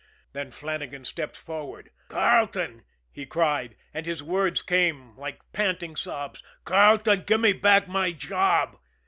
[0.33, 1.91] Then Flannagan stepped forward.
[2.07, 8.11] "Carleton," he cried, and his words came like panting sobs, "Carleton, give me back my
[8.11, 8.77] job."